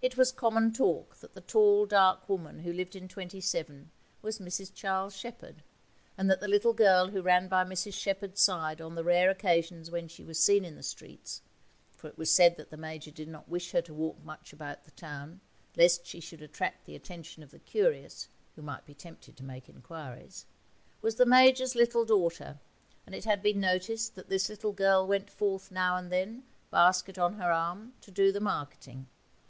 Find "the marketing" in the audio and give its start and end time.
28.30-29.08